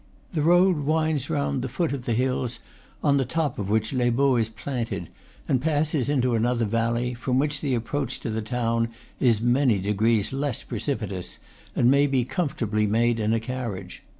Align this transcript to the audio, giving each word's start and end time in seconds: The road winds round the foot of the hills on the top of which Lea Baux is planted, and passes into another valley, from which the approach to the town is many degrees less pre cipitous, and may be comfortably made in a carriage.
The 0.33 0.41
road 0.41 0.77
winds 0.77 1.29
round 1.29 1.61
the 1.61 1.69
foot 1.69 1.93
of 1.93 2.05
the 2.05 2.15
hills 2.15 2.59
on 3.03 3.17
the 3.17 3.23
top 3.23 3.59
of 3.59 3.69
which 3.69 3.93
Lea 3.93 4.09
Baux 4.09 4.37
is 4.41 4.49
planted, 4.49 5.09
and 5.47 5.61
passes 5.61 6.09
into 6.09 6.33
another 6.33 6.65
valley, 6.65 7.13
from 7.13 7.37
which 7.37 7.61
the 7.61 7.75
approach 7.75 8.19
to 8.21 8.31
the 8.31 8.41
town 8.41 8.87
is 9.19 9.41
many 9.41 9.77
degrees 9.77 10.33
less 10.33 10.63
pre 10.63 10.79
cipitous, 10.79 11.37
and 11.75 11.91
may 11.91 12.07
be 12.07 12.25
comfortably 12.25 12.87
made 12.87 13.19
in 13.19 13.31
a 13.31 13.39
carriage. 13.39 14.01